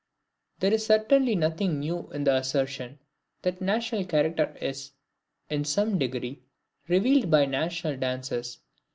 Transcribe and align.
There 0.61 0.73
is 0.73 0.83
certainly 0.87 1.35
nothing 1.35 1.77
new 1.79 2.09
in 2.11 2.23
the 2.23 2.33
assertion, 2.33 2.97
that 3.43 3.61
national 3.61 4.03
character 4.05 4.57
is, 4.59 4.93
in 5.47 5.63
some 5.63 5.99
degree, 5.99 6.41
revealed 6.87 7.29
by 7.29 7.45
national 7.45 7.97
dances. 7.97 8.57